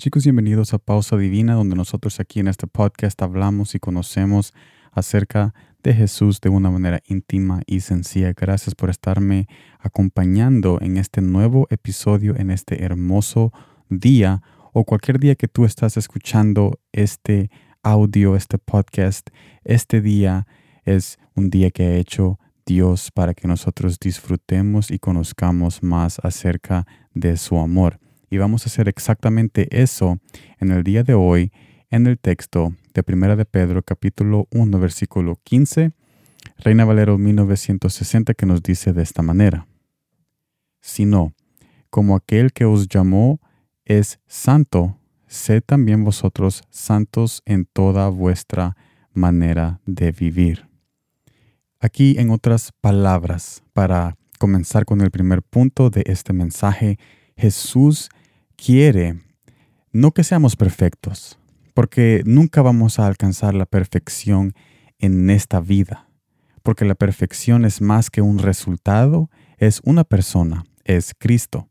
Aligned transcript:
Chicos, 0.00 0.24
bienvenidos 0.24 0.72
a 0.72 0.78
Pausa 0.78 1.18
Divina, 1.18 1.52
donde 1.52 1.76
nosotros 1.76 2.20
aquí 2.20 2.40
en 2.40 2.48
este 2.48 2.66
podcast 2.66 3.20
hablamos 3.20 3.74
y 3.74 3.80
conocemos 3.80 4.54
acerca 4.92 5.52
de 5.82 5.92
Jesús 5.92 6.40
de 6.40 6.48
una 6.48 6.70
manera 6.70 7.02
íntima 7.06 7.60
y 7.66 7.80
sencilla. 7.80 8.32
Gracias 8.32 8.74
por 8.74 8.88
estarme 8.88 9.46
acompañando 9.78 10.78
en 10.80 10.96
este 10.96 11.20
nuevo 11.20 11.66
episodio, 11.68 12.34
en 12.34 12.50
este 12.50 12.82
hermoso 12.82 13.52
día 13.90 14.40
o 14.72 14.84
cualquier 14.84 15.20
día 15.20 15.34
que 15.34 15.48
tú 15.48 15.66
estás 15.66 15.98
escuchando 15.98 16.80
este 16.92 17.50
audio, 17.82 18.36
este 18.36 18.56
podcast. 18.56 19.28
Este 19.64 20.00
día 20.00 20.46
es 20.86 21.18
un 21.34 21.50
día 21.50 21.70
que 21.70 21.82
ha 21.82 21.96
hecho 21.96 22.38
Dios 22.64 23.10
para 23.10 23.34
que 23.34 23.46
nosotros 23.46 23.98
disfrutemos 24.00 24.90
y 24.90 24.98
conozcamos 24.98 25.82
más 25.82 26.18
acerca 26.24 26.86
de 27.12 27.36
su 27.36 27.58
amor. 27.58 28.00
Y 28.32 28.38
vamos 28.38 28.64
a 28.64 28.66
hacer 28.66 28.88
exactamente 28.88 29.66
eso 29.82 30.20
en 30.60 30.70
el 30.70 30.84
día 30.84 31.02
de 31.02 31.14
hoy 31.14 31.50
en 31.90 32.06
el 32.06 32.16
texto 32.16 32.72
de 32.94 33.02
Primera 33.02 33.34
de 33.34 33.44
Pedro 33.44 33.82
capítulo 33.82 34.46
1 34.52 34.78
versículo 34.78 35.40
15, 35.42 35.90
Reina 36.58 36.84
Valero 36.84 37.18
1960 37.18 38.34
que 38.34 38.46
nos 38.46 38.62
dice 38.62 38.92
de 38.92 39.02
esta 39.02 39.22
manera. 39.22 39.66
Sino, 40.80 41.34
como 41.90 42.14
aquel 42.14 42.52
que 42.52 42.64
os 42.64 42.86
llamó 42.88 43.40
es 43.84 44.20
santo, 44.28 44.96
sed 45.26 45.64
también 45.66 46.04
vosotros 46.04 46.62
santos 46.70 47.42
en 47.46 47.64
toda 47.64 48.08
vuestra 48.10 48.76
manera 49.12 49.80
de 49.86 50.12
vivir. 50.12 50.68
Aquí 51.80 52.14
en 52.16 52.30
otras 52.30 52.70
palabras, 52.80 53.64
para 53.72 54.16
comenzar 54.38 54.84
con 54.84 55.00
el 55.00 55.10
primer 55.10 55.42
punto 55.42 55.90
de 55.90 56.04
este 56.06 56.32
mensaje, 56.32 56.96
Jesús 57.36 58.08
quiere 58.64 59.18
no 59.92 60.12
que 60.12 60.22
seamos 60.22 60.54
perfectos, 60.54 61.38
porque 61.74 62.22
nunca 62.24 62.62
vamos 62.62 62.98
a 62.98 63.06
alcanzar 63.06 63.54
la 63.54 63.66
perfección 63.66 64.54
en 64.98 65.30
esta 65.30 65.60
vida, 65.60 66.08
porque 66.62 66.84
la 66.84 66.94
perfección 66.94 67.64
es 67.64 67.80
más 67.80 68.10
que 68.10 68.20
un 68.20 68.38
resultado, 68.38 69.30
es 69.56 69.80
una 69.84 70.04
persona, 70.04 70.64
es 70.84 71.14
Cristo. 71.18 71.68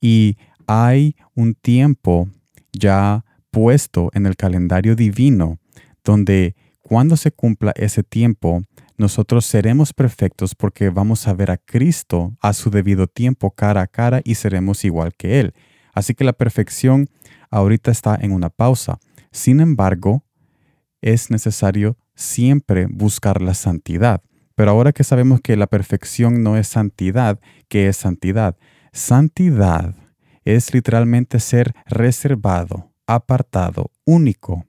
Y 0.00 0.38
hay 0.66 1.16
un 1.34 1.54
tiempo 1.54 2.28
ya 2.72 3.24
puesto 3.50 4.10
en 4.14 4.26
el 4.26 4.36
calendario 4.36 4.96
divino 4.96 5.58
donde 6.02 6.56
cuando 6.80 7.16
se 7.16 7.30
cumpla 7.30 7.72
ese 7.76 8.02
tiempo, 8.02 8.62
nosotros 8.96 9.46
seremos 9.46 9.92
perfectos 9.92 10.54
porque 10.54 10.88
vamos 10.88 11.28
a 11.28 11.34
ver 11.34 11.50
a 11.50 11.58
Cristo 11.58 12.36
a 12.40 12.52
su 12.52 12.70
debido 12.70 13.06
tiempo 13.06 13.50
cara 13.50 13.82
a 13.82 13.86
cara 13.86 14.20
y 14.24 14.34
seremos 14.34 14.84
igual 14.84 15.14
que 15.14 15.38
Él. 15.40 15.54
Así 15.92 16.14
que 16.14 16.24
la 16.24 16.32
perfección 16.32 17.08
ahorita 17.50 17.90
está 17.90 18.16
en 18.20 18.32
una 18.32 18.50
pausa. 18.50 18.98
Sin 19.30 19.60
embargo, 19.60 20.24
es 21.00 21.30
necesario 21.30 21.96
siempre 22.14 22.86
buscar 22.86 23.42
la 23.42 23.54
santidad. 23.54 24.22
Pero 24.54 24.70
ahora 24.70 24.92
que 24.92 25.04
sabemos 25.04 25.40
que 25.40 25.56
la 25.56 25.66
perfección 25.66 26.42
no 26.42 26.56
es 26.56 26.68
santidad, 26.68 27.40
¿qué 27.68 27.88
es 27.88 27.96
santidad? 27.96 28.56
Santidad 28.92 29.94
es 30.44 30.74
literalmente 30.74 31.40
ser 31.40 31.72
reservado, 31.86 32.92
apartado, 33.06 33.90
único, 34.04 34.66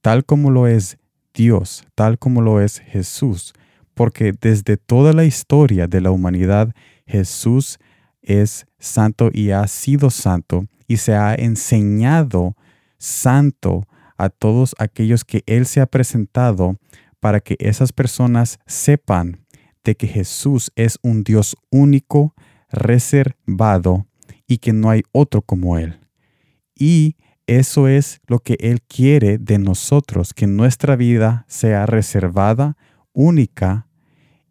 tal 0.00 0.24
como 0.24 0.50
lo 0.50 0.66
es 0.66 0.98
Dios, 1.34 1.84
tal 1.94 2.18
como 2.18 2.40
lo 2.40 2.60
es 2.60 2.78
Jesús, 2.80 3.52
porque 3.94 4.32
desde 4.38 4.76
toda 4.76 5.12
la 5.12 5.24
historia 5.24 5.86
de 5.86 6.00
la 6.00 6.10
humanidad, 6.10 6.74
Jesús 7.06 7.78
es 8.26 8.66
santo 8.78 9.30
y 9.32 9.50
ha 9.50 9.66
sido 9.66 10.10
santo 10.10 10.66
y 10.86 10.98
se 10.98 11.14
ha 11.14 11.34
enseñado 11.34 12.56
santo 12.98 13.86
a 14.18 14.28
todos 14.28 14.74
aquellos 14.78 15.24
que 15.24 15.42
Él 15.46 15.66
se 15.66 15.80
ha 15.80 15.86
presentado 15.86 16.76
para 17.20 17.40
que 17.40 17.56
esas 17.58 17.92
personas 17.92 18.58
sepan 18.66 19.44
de 19.84 19.94
que 19.94 20.06
Jesús 20.06 20.70
es 20.74 20.98
un 21.02 21.22
Dios 21.22 21.56
único, 21.70 22.34
reservado 22.70 24.06
y 24.46 24.58
que 24.58 24.72
no 24.72 24.90
hay 24.90 25.02
otro 25.12 25.42
como 25.42 25.78
Él. 25.78 26.00
Y 26.74 27.16
eso 27.46 27.86
es 27.86 28.20
lo 28.26 28.40
que 28.40 28.56
Él 28.60 28.82
quiere 28.82 29.38
de 29.38 29.58
nosotros, 29.58 30.34
que 30.34 30.46
nuestra 30.46 30.96
vida 30.96 31.44
sea 31.48 31.86
reservada, 31.86 32.76
única 33.12 33.86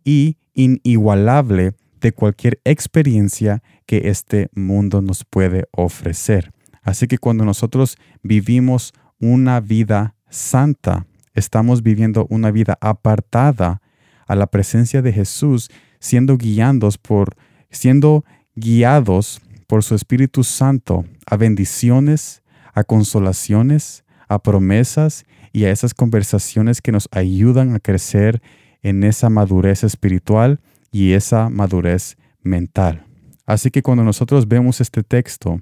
y 0.04 0.38
inigualable 0.54 1.74
de 2.06 2.12
cualquier 2.12 2.62
experiencia 2.66 3.64
que 3.88 4.10
este 4.10 4.50
mundo 4.54 5.02
nos 5.02 5.24
puede 5.24 5.66
ofrecer. 5.72 6.52
Así 6.84 7.08
que 7.08 7.18
cuando 7.18 7.46
nosotros 7.46 7.98
vivimos 8.22 8.94
una 9.20 9.60
vida 9.60 10.14
santa, 10.30 11.08
estamos 11.34 11.82
viviendo 11.82 12.28
una 12.30 12.52
vida 12.52 12.78
apartada 12.80 13.82
a 14.28 14.36
la 14.36 14.46
presencia 14.46 15.02
de 15.02 15.14
Jesús, 15.14 15.72
siendo 16.00 16.38
guiados 16.38 17.00
por 17.00 17.36
siendo 17.72 18.24
guiados 18.54 19.42
por 19.66 19.82
su 19.82 19.96
Espíritu 19.96 20.44
Santo 20.44 21.06
a 21.26 21.38
bendiciones, 21.38 22.44
a 22.76 22.84
consolaciones, 22.84 24.06
a 24.28 24.38
promesas 24.38 25.26
y 25.52 25.66
a 25.66 25.72
esas 25.72 25.96
conversaciones 25.96 26.84
que 26.84 26.92
nos 26.92 27.10
ayudan 27.12 27.74
a 27.74 27.80
crecer 27.80 28.44
en 28.84 29.04
esa 29.04 29.32
madurez 29.32 29.84
espiritual 29.84 30.60
y 30.96 31.12
esa 31.12 31.50
madurez 31.50 32.16
mental. 32.42 33.06
Así 33.46 33.70
que 33.70 33.82
cuando 33.82 34.06
nosotros 34.06 34.48
vemos 34.48 34.80
este 34.80 35.04
texto 35.04 35.62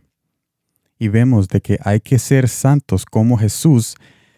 y 0.99 1.07
vemos 1.07 1.47
de 1.47 1.59
que 1.59 1.79
hay 1.83 2.01
que 2.01 2.19
ser 2.19 2.47
santos 2.47 3.03
como 3.03 3.39
Jesús, 3.39 3.95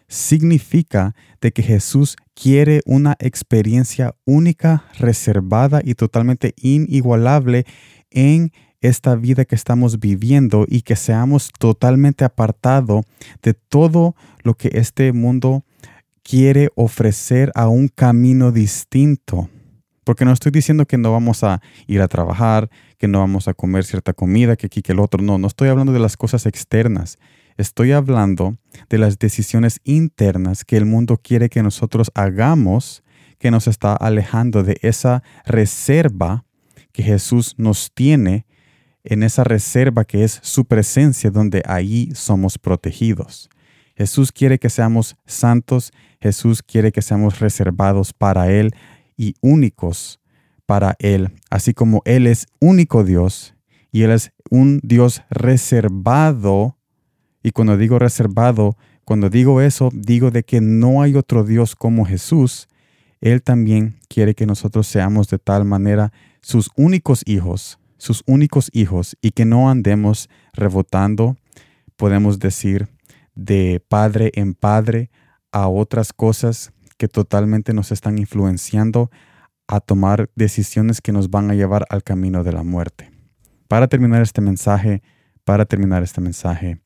significa 0.08 1.14
de 1.42 1.52
que 1.52 1.62
Jesús 1.62 2.16
quiere 2.34 2.80
una 2.86 3.14
experiencia 3.18 4.14
única, 4.24 4.86
reservada 4.98 5.82
y 5.84 5.96
totalmente 5.96 6.54
inigualable 6.56 7.66
en 8.10 8.52
esta 8.80 9.16
vida 9.16 9.44
que 9.44 9.54
estamos 9.54 10.00
viviendo 10.00 10.64
y 10.66 10.80
que 10.80 10.96
seamos 10.96 11.50
totalmente 11.58 12.24
apartado 12.24 13.02
de 13.42 13.52
todo 13.52 14.16
lo 14.42 14.54
que 14.54 14.70
este 14.72 15.12
mundo 15.12 15.62
quiere 16.22 16.70
ofrecer 16.74 17.52
a 17.54 17.68
un 17.68 17.88
camino 17.88 18.50
distinto. 18.50 19.50
Porque 20.06 20.24
no 20.24 20.30
estoy 20.32 20.52
diciendo 20.52 20.86
que 20.86 20.98
no 20.98 21.10
vamos 21.10 21.42
a 21.42 21.60
ir 21.88 22.00
a 22.00 22.06
trabajar, 22.06 22.70
que 22.96 23.08
no 23.08 23.18
vamos 23.18 23.48
a 23.48 23.54
comer 23.54 23.82
cierta 23.82 24.12
comida, 24.12 24.54
que 24.54 24.66
aquí, 24.66 24.80
que 24.80 24.92
el 24.92 25.00
otro. 25.00 25.20
No, 25.20 25.36
no 25.36 25.48
estoy 25.48 25.68
hablando 25.68 25.92
de 25.92 25.98
las 25.98 26.16
cosas 26.16 26.46
externas. 26.46 27.18
Estoy 27.56 27.90
hablando 27.90 28.56
de 28.88 28.98
las 28.98 29.18
decisiones 29.18 29.80
internas 29.82 30.64
que 30.64 30.76
el 30.76 30.86
mundo 30.86 31.20
quiere 31.20 31.48
que 31.48 31.60
nosotros 31.60 32.12
hagamos, 32.14 33.02
que 33.40 33.50
nos 33.50 33.66
está 33.66 33.94
alejando 33.94 34.62
de 34.62 34.78
esa 34.80 35.24
reserva 35.44 36.44
que 36.92 37.02
Jesús 37.02 37.54
nos 37.56 37.90
tiene 37.92 38.46
en 39.02 39.24
esa 39.24 39.42
reserva 39.42 40.04
que 40.04 40.22
es 40.22 40.38
su 40.40 40.66
presencia 40.66 41.32
donde 41.32 41.64
ahí 41.66 42.12
somos 42.14 42.58
protegidos. 42.58 43.50
Jesús 43.96 44.30
quiere 44.30 44.60
que 44.60 44.70
seamos 44.70 45.16
santos, 45.26 45.90
Jesús 46.20 46.62
quiere 46.62 46.92
que 46.92 47.02
seamos 47.02 47.40
reservados 47.40 48.12
para 48.12 48.52
Él 48.52 48.72
y 49.16 49.34
únicos 49.40 50.20
para 50.66 50.96
Él, 50.98 51.30
así 51.50 51.74
como 51.74 52.02
Él 52.04 52.26
es 52.26 52.46
único 52.60 53.04
Dios 53.04 53.54
y 53.92 54.02
Él 54.02 54.10
es 54.10 54.32
un 54.50 54.80
Dios 54.82 55.22
reservado. 55.30 56.76
Y 57.42 57.52
cuando 57.52 57.76
digo 57.76 57.98
reservado, 57.98 58.76
cuando 59.04 59.30
digo 59.30 59.60
eso, 59.60 59.88
digo 59.92 60.30
de 60.30 60.42
que 60.42 60.60
no 60.60 61.00
hay 61.00 61.14
otro 61.14 61.44
Dios 61.44 61.76
como 61.76 62.04
Jesús. 62.04 62.68
Él 63.20 63.42
también 63.42 63.98
quiere 64.08 64.34
que 64.34 64.46
nosotros 64.46 64.86
seamos 64.86 65.28
de 65.28 65.38
tal 65.38 65.64
manera 65.64 66.12
sus 66.42 66.70
únicos 66.76 67.22
hijos, 67.24 67.78
sus 67.96 68.22
únicos 68.26 68.68
hijos 68.72 69.16
y 69.22 69.30
que 69.30 69.44
no 69.44 69.70
andemos 69.70 70.28
rebotando, 70.52 71.36
podemos 71.96 72.38
decir, 72.38 72.88
de 73.34 73.82
padre 73.88 74.32
en 74.34 74.54
padre 74.54 75.10
a 75.52 75.68
otras 75.68 76.12
cosas 76.12 76.72
que 76.96 77.08
totalmente 77.08 77.72
nos 77.72 77.92
están 77.92 78.18
influenciando 78.18 79.10
a 79.68 79.80
tomar 79.80 80.30
decisiones 80.34 81.00
que 81.00 81.12
nos 81.12 81.30
van 81.30 81.50
a 81.50 81.54
llevar 81.54 81.84
al 81.90 82.02
camino 82.02 82.44
de 82.44 82.52
la 82.52 82.62
muerte. 82.62 83.10
Para 83.68 83.88
terminar 83.88 84.22
este 84.22 84.40
mensaje, 84.40 85.02
para 85.44 85.64
terminar 85.64 86.02
este 86.02 86.20
mensaje, 86.20 86.80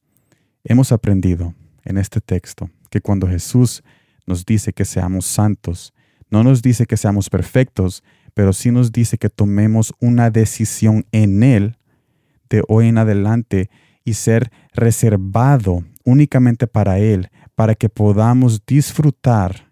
hemos 0.64 0.92
aprendido 0.92 1.54
en 1.84 1.98
este 1.98 2.20
texto 2.20 2.70
que 2.90 3.00
cuando 3.00 3.26
Jesús 3.26 3.82
nos 4.26 4.44
dice 4.44 4.72
que 4.72 4.84
seamos 4.84 5.26
santos, 5.26 5.92
no 6.30 6.42
nos 6.44 6.62
dice 6.62 6.86
que 6.86 6.96
seamos 6.96 7.28
perfectos, 7.28 8.02
pero 8.34 8.52
sí 8.52 8.70
nos 8.70 8.92
dice 8.92 9.18
que 9.18 9.28
tomemos 9.28 9.92
una 10.00 10.30
decisión 10.30 11.04
en 11.12 11.42
Él 11.42 11.76
de 12.48 12.62
hoy 12.68 12.88
en 12.88 12.98
adelante 12.98 13.70
y 14.04 14.14
ser 14.14 14.50
reservado 14.72 15.84
únicamente 16.04 16.66
para 16.66 16.98
Él, 16.98 17.30
para 17.54 17.74
que 17.74 17.88
podamos 17.88 18.64
disfrutar 18.64 19.69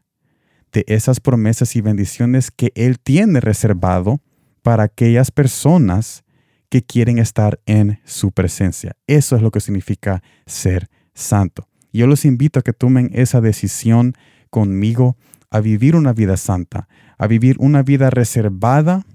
de 0.72 0.84
esas 0.86 1.20
promesas 1.20 1.76
y 1.76 1.80
bendiciones 1.80 2.50
que 2.50 2.72
Él 2.74 2.98
tiene 2.98 3.40
reservado 3.40 4.20
para 4.62 4.84
aquellas 4.84 5.30
personas 5.30 6.24
que 6.68 6.82
quieren 6.82 7.18
estar 7.18 7.60
en 7.66 8.00
su 8.04 8.32
presencia. 8.32 8.96
Eso 9.06 9.36
es 9.36 9.42
lo 9.42 9.50
que 9.50 9.60
significa 9.60 10.22
ser 10.46 10.88
santo. 11.14 11.68
Yo 11.92 12.06
los 12.06 12.24
invito 12.24 12.60
a 12.60 12.62
que 12.62 12.72
tomen 12.72 13.10
esa 13.14 13.40
decisión 13.40 14.14
conmigo 14.50 15.16
a 15.50 15.60
vivir 15.60 15.96
una 15.96 16.12
vida 16.12 16.36
santa, 16.36 16.88
a 17.16 17.26
vivir 17.26 17.56
una 17.58 17.82
vida 17.82 18.10
reservada 18.10 19.06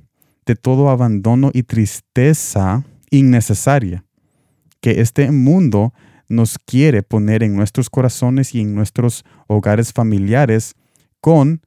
de 0.46 0.56
todo 0.56 0.90
abandono 0.90 1.52
y 1.54 1.64
tristeza 1.64 2.84
innecesaria 3.12 4.04
que 4.84 5.00
este 5.00 5.32
mundo 5.32 5.94
nos 6.28 6.60
quiere 6.60 7.04
poner 7.04 7.42
en 7.42 7.56
nuestros 7.56 7.90
corazones 7.90 8.54
y 8.54 8.60
en 8.60 8.76
nuestros 8.76 9.24
hogares 9.48 9.94
familiares 9.94 10.76
con 11.24 11.62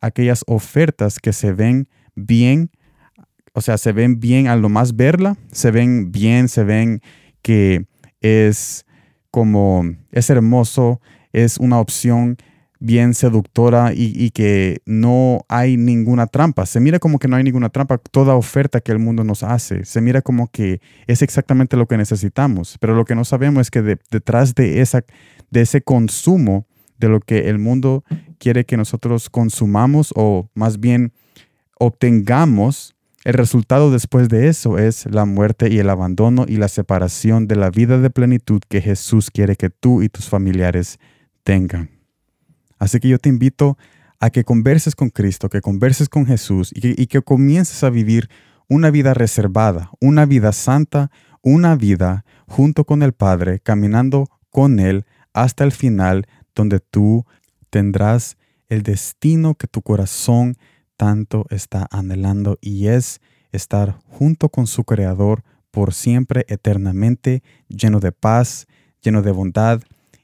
aquellas 0.00 0.42
ofertas 0.46 1.18
que 1.18 1.34
se 1.34 1.52
ven 1.52 1.86
bien, 2.14 2.70
o 3.52 3.60
sea, 3.60 3.76
se 3.76 3.92
ven 3.92 4.20
bien 4.20 4.48
a 4.48 4.56
lo 4.56 4.70
más 4.70 4.96
verla, 4.96 5.36
se 5.52 5.70
ven 5.70 6.10
bien, 6.12 6.48
se 6.48 6.64
ven 6.64 7.02
que 7.42 7.84
es 8.22 8.86
como, 9.30 9.84
es 10.12 10.30
hermoso, 10.30 11.02
es 11.34 11.58
una 11.58 11.78
opción 11.78 12.38
bien 12.80 13.12
seductora 13.12 13.92
y, 13.94 14.30
que 14.30 14.80
no 14.86 15.44
hay 15.50 15.76
ninguna 15.76 16.26
trampa. 16.26 16.64
Se 16.64 16.80
mira 16.80 16.98
como 16.98 17.18
que 17.18 17.28
no 17.28 17.36
hay 17.36 17.44
ninguna 17.44 17.68
trampa 17.68 17.98
toda 17.98 18.34
oferta 18.34 18.80
que 18.80 18.92
el 18.92 18.98
mundo 18.98 19.24
nos 19.24 19.42
hace. 19.42 19.84
Se 19.84 20.00
mira 20.00 20.22
como 20.22 20.48
que 20.48 20.80
es 21.06 21.20
exactamente 21.20 21.76
lo 21.76 21.86
que 21.86 21.98
necesitamos. 21.98 22.78
Pero 22.80 22.94
lo 22.94 23.04
que 23.04 23.14
no 23.14 23.26
sabemos 23.26 23.60
es 23.60 23.70
que 23.70 23.82
detrás 23.82 24.54
de, 24.54 24.80
esa, 24.80 25.04
de 25.50 25.60
ese 25.60 25.82
consumo, 25.82 26.66
de 26.98 27.08
lo 27.08 27.20
que 27.20 27.50
el 27.50 27.58
mundo 27.58 28.04
quiere 28.42 28.64
que 28.64 28.76
nosotros 28.76 29.30
consumamos 29.30 30.12
o 30.16 30.48
más 30.54 30.80
bien 30.80 31.12
obtengamos, 31.78 32.96
el 33.22 33.34
resultado 33.34 33.92
después 33.92 34.28
de 34.28 34.48
eso 34.48 34.78
es 34.78 35.06
la 35.06 35.26
muerte 35.26 35.72
y 35.72 35.78
el 35.78 35.88
abandono 35.88 36.44
y 36.48 36.56
la 36.56 36.66
separación 36.66 37.46
de 37.46 37.54
la 37.54 37.70
vida 37.70 37.98
de 37.98 38.10
plenitud 38.10 38.60
que 38.68 38.80
Jesús 38.80 39.30
quiere 39.30 39.54
que 39.54 39.70
tú 39.70 40.02
y 40.02 40.08
tus 40.08 40.28
familiares 40.28 40.98
tengan. 41.44 41.90
Así 42.80 42.98
que 42.98 43.06
yo 43.06 43.20
te 43.20 43.28
invito 43.28 43.78
a 44.18 44.30
que 44.30 44.42
converses 44.42 44.96
con 44.96 45.10
Cristo, 45.10 45.48
que 45.48 45.60
converses 45.60 46.08
con 46.08 46.26
Jesús 46.26 46.72
y 46.74 47.06
que, 47.06 47.22
comiences 47.22 47.84
a 47.84 47.90
vivir 47.90 48.28
una 48.68 48.90
vida 48.90 49.14
reservada, 49.14 49.92
una 50.00 50.26
vida 50.26 50.50
santa, 50.50 51.12
una 51.42 51.76
vida 51.76 52.24
junto 52.48 52.84
con 52.84 53.04
el 53.04 53.12
Padre, 53.12 53.60
caminando 53.60 54.26
con 54.50 54.80
Él 54.80 55.04
hasta 55.32 55.62
el 55.62 55.70
final, 55.70 56.26
donde 56.56 56.80
tú 56.80 57.24
tendrás 57.72 58.36
el 58.68 58.82
destino 58.82 59.54
que 59.54 59.66
tu 59.66 59.80
corazón 59.80 60.56
tanto 60.98 61.46
está 61.48 61.88
anhelando 61.90 62.58
y 62.60 62.88
es 62.88 63.22
estar 63.50 63.98
junto 64.06 64.50
con 64.50 64.66
su 64.66 64.84
Creador 64.84 65.42
por 65.70 65.94
siempre, 65.94 66.44
eternamente, 66.48 67.42
lleno 67.68 67.98
de 67.98 68.12
paz, 68.12 68.66
lleno 69.00 69.22
de 69.22 69.32
bondad 69.32 69.80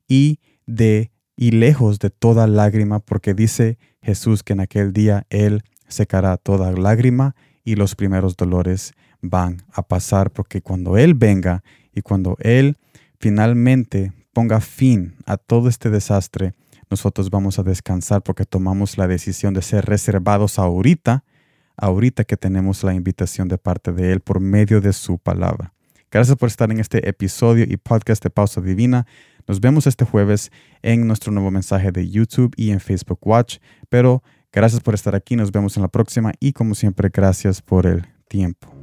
y 0.06 0.40
de 0.66 1.10
y 1.36 1.52
lejos 1.52 1.98
de 2.00 2.10
toda 2.10 2.46
lágrima, 2.46 2.98
porque 2.98 3.32
dice 3.32 3.78
Jesús 4.02 4.42
que 4.42 4.52
en 4.52 4.60
aquel 4.60 4.92
día 4.92 5.24
Él 5.30 5.62
secará 5.86 6.36
toda 6.36 6.72
lágrima 6.72 7.34
y 7.64 7.76
los 7.76 7.94
primeros 7.94 8.36
dolores 8.36 8.92
van 9.22 9.62
a 9.72 9.82
pasar, 9.82 10.32
porque 10.32 10.60
cuando 10.60 10.98
Él 10.98 11.14
venga 11.14 11.62
y 11.94 12.02
cuando 12.02 12.36
Él 12.40 12.76
finalmente 13.18 14.12
ponga 14.34 14.60
fin 14.60 15.14
a 15.24 15.38
todo 15.38 15.68
este 15.70 15.88
desastre, 15.88 16.54
nosotros 16.90 17.30
vamos 17.30 17.58
a 17.58 17.62
descansar 17.62 18.22
porque 18.22 18.44
tomamos 18.44 18.98
la 18.98 19.06
decisión 19.06 19.54
de 19.54 19.62
ser 19.62 19.86
reservados 19.86 20.58
ahorita, 20.58 21.24
ahorita 21.76 22.24
que 22.24 22.36
tenemos 22.36 22.82
la 22.84 22.94
invitación 22.94 23.48
de 23.48 23.58
parte 23.58 23.92
de 23.92 24.12
Él 24.12 24.20
por 24.20 24.40
medio 24.40 24.80
de 24.80 24.92
su 24.92 25.18
palabra. 25.18 25.72
Gracias 26.10 26.36
por 26.36 26.48
estar 26.48 26.70
en 26.70 26.80
este 26.80 27.06
episodio 27.06 27.66
y 27.68 27.76
podcast 27.76 28.22
de 28.22 28.30
Pausa 28.30 28.62
Divina. 28.62 29.06
Nos 29.46 29.60
vemos 29.60 29.86
este 29.86 30.04
jueves 30.04 30.50
en 30.82 31.06
nuestro 31.06 31.32
nuevo 31.32 31.50
mensaje 31.50 31.92
de 31.92 32.08
YouTube 32.08 32.54
y 32.56 32.70
en 32.70 32.80
Facebook 32.80 33.18
Watch. 33.26 33.58
Pero 33.88 34.22
gracias 34.52 34.80
por 34.80 34.94
estar 34.94 35.14
aquí. 35.14 35.36
Nos 35.36 35.52
vemos 35.52 35.76
en 35.76 35.82
la 35.82 35.88
próxima 35.88 36.32
y 36.40 36.52
como 36.52 36.74
siempre, 36.74 37.10
gracias 37.12 37.60
por 37.60 37.86
el 37.86 38.06
tiempo. 38.28 38.77